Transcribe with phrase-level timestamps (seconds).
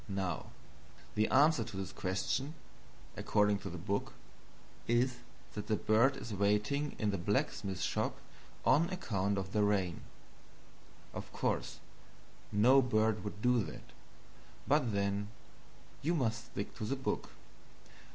[0.09, 0.47] Now
[1.13, 2.55] the answer to this question
[3.15, 4.13] according to the book
[4.87, 5.17] is
[5.53, 8.15] that the bird is waiting in the blacksmith shop
[8.65, 10.01] on account of the rain.
[11.13, 11.77] Of course
[12.51, 13.91] no bird would do that,
[14.67, 15.27] but then
[16.01, 17.29] you must stick to the book.